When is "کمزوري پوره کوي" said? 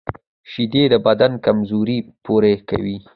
1.45-2.97